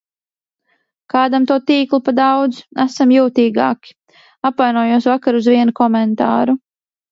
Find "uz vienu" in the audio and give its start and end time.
5.43-5.79